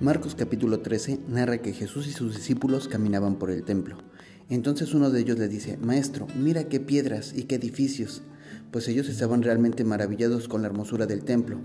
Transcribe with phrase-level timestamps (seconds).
[0.00, 3.98] Marcos capítulo 13 narra que Jesús y sus discípulos caminaban por el templo.
[4.48, 8.22] Entonces uno de ellos le dice, Maestro, mira qué piedras y qué edificios,
[8.70, 11.60] pues ellos estaban realmente maravillados con la hermosura del templo.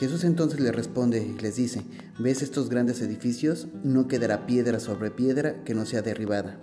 [0.00, 1.82] Jesús entonces les responde y les dice,
[2.18, 3.68] ¿ves estos grandes edificios?
[3.82, 6.56] No quedará piedra sobre piedra que no sea derribada.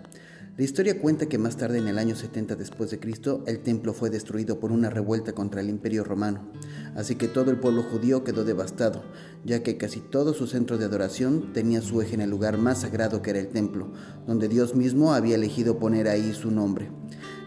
[0.58, 3.94] La historia cuenta que más tarde, en el año 70 después de Cristo, el templo
[3.94, 6.52] fue destruido por una revuelta contra el Imperio Romano.
[6.94, 9.02] Así que todo el pueblo judío quedó devastado,
[9.46, 12.82] ya que casi todo su centro de adoración tenía su eje en el lugar más
[12.82, 13.94] sagrado que era el templo,
[14.28, 16.92] donde Dios mismo había elegido poner ahí su nombre.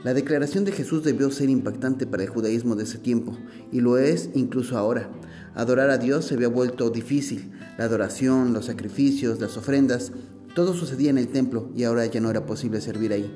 [0.03, 3.37] La declaración de Jesús debió ser impactante para el judaísmo de ese tiempo,
[3.71, 5.11] y lo es incluso ahora.
[5.55, 7.53] Adorar a Dios se había vuelto difícil.
[7.77, 10.11] La adoración, los sacrificios, las ofrendas
[10.55, 13.31] todo sucedía en el templo y ahora ya no era posible servir ahí.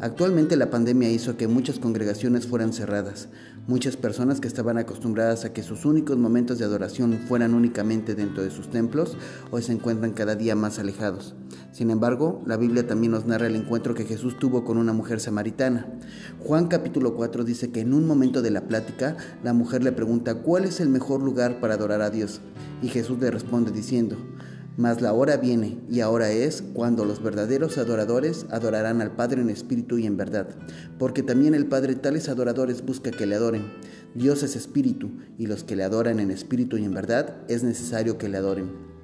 [0.00, 3.28] Actualmente la pandemia hizo que muchas congregaciones fueran cerradas.
[3.66, 8.42] Muchas personas que estaban acostumbradas a que sus únicos momentos de adoración fueran únicamente dentro
[8.42, 9.16] de sus templos,
[9.50, 11.34] hoy se encuentran cada día más alejados.
[11.72, 15.20] Sin embargo, la Biblia también nos narra el encuentro que Jesús tuvo con una mujer
[15.20, 15.86] samaritana.
[16.40, 20.42] Juan capítulo 4 dice que en un momento de la plática, la mujer le pregunta
[20.42, 22.40] cuál es el mejor lugar para adorar a Dios.
[22.82, 24.16] Y Jesús le responde diciendo,
[24.76, 29.50] mas la hora viene, y ahora es, cuando los verdaderos adoradores adorarán al Padre en
[29.50, 30.48] espíritu y en verdad,
[30.98, 33.72] porque también el Padre tales adoradores busca que le adoren.
[34.14, 38.18] Dios es espíritu, y los que le adoran en espíritu y en verdad es necesario
[38.18, 38.94] que le adoren.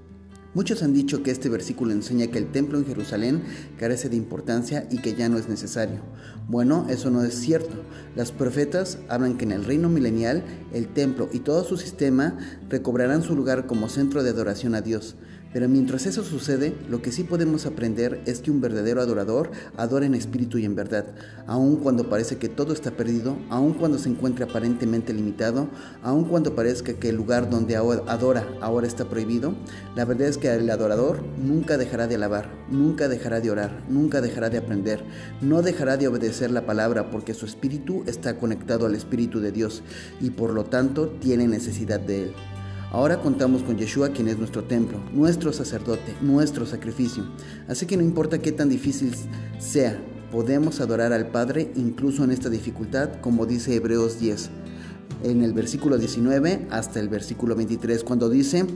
[0.52, 3.42] Muchos han dicho que este versículo enseña que el templo en Jerusalén
[3.78, 6.00] carece de importancia y que ya no es necesario.
[6.48, 7.77] Bueno, eso no es cierto.
[8.16, 12.36] Las profetas hablan que en el reino milenial el templo y todo su sistema
[12.68, 15.14] recobrarán su lugar como centro de adoración a Dios.
[15.52, 20.06] Pero mientras eso sucede, lo que sí podemos aprender es que un verdadero adorador adora
[20.06, 21.06] en espíritu y en verdad,
[21.46, 25.68] aun cuando parece que todo está perdido, aun cuando se encuentre aparentemente limitado,
[26.04, 29.56] aun cuando parezca que el lugar donde adora ahora está prohibido,
[29.96, 34.20] la verdad es que el adorador nunca dejará de alabar, nunca dejará de orar, nunca
[34.20, 35.02] dejará de aprender,
[35.40, 39.83] no dejará de obedecer la palabra porque su espíritu está conectado al espíritu de Dios
[40.20, 42.34] y por lo tanto tiene necesidad de él.
[42.92, 47.24] Ahora contamos con Yeshua, quien es nuestro templo, nuestro sacerdote, nuestro sacrificio.
[47.68, 49.14] Así que no importa qué tan difícil
[49.58, 49.96] sea,
[50.33, 54.51] podemos adorar al Padre incluso en esta dificultad, como dice Hebreos 10
[55.23, 58.67] en el versículo 19 hasta el versículo 23, cuando dice,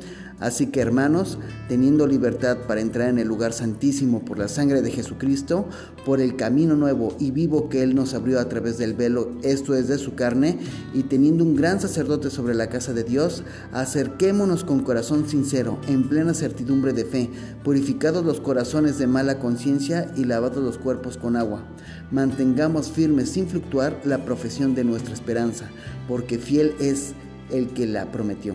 [0.41, 1.39] así que hermanos,
[1.69, 5.69] teniendo libertad para entrar en el lugar santísimo por la sangre de Jesucristo,
[6.05, 9.75] por el camino nuevo y vivo que Él nos abrió a través del velo, esto
[9.75, 10.59] es de su carne,
[10.93, 16.09] y teniendo un gran sacerdote sobre la casa de Dios, acerquémonos con corazón sincero, en
[16.09, 17.31] plena certidumbre de fe,
[17.63, 21.63] purificados los corazones de mala conciencia y lavados los cuerpos con agua.
[22.11, 25.69] Mantengamos firmes sin fluctuar la profesión de nuestra esperanza,
[26.35, 27.13] porque fiel es
[27.53, 28.55] el que la prometió.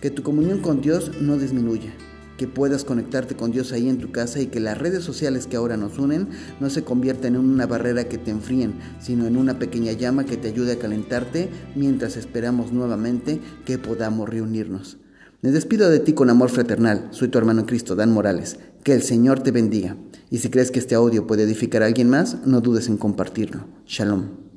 [0.00, 1.92] Que tu comunión con Dios no disminuya,
[2.36, 5.56] que puedas conectarte con Dios ahí en tu casa y que las redes sociales que
[5.56, 9.60] ahora nos unen no se conviertan en una barrera que te enfríen, sino en una
[9.60, 14.96] pequeña llama que te ayude a calentarte mientras esperamos nuevamente que podamos reunirnos.
[15.40, 17.08] Me despido de ti con amor fraternal.
[17.12, 18.58] Soy tu hermano en Cristo, Dan Morales.
[18.82, 19.96] Que el Señor te bendiga.
[20.30, 23.66] Y si crees que este audio puede edificar a alguien más, no dudes en compartirlo.
[23.86, 24.49] Shalom.